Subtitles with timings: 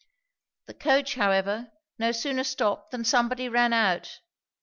[0.65, 4.21] The coach, however, no sooner stopped than somebody ran out.